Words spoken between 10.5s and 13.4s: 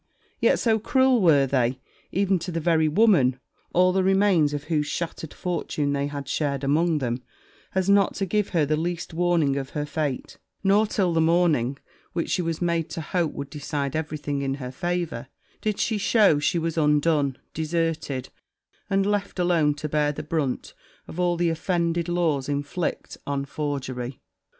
nor, till the morning which she was made to hope